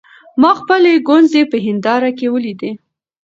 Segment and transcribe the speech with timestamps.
[0.41, 2.71] ما خپلې ګونځې په هېنداره کې وليدې.